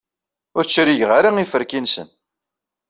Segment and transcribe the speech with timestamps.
[0.57, 2.09] Ur ttcerrigeɣ ara iferki-nsen.